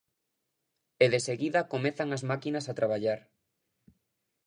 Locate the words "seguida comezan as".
1.27-2.23